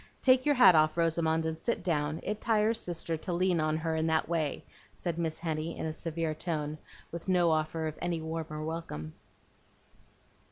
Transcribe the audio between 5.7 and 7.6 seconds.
in a severe tone, with no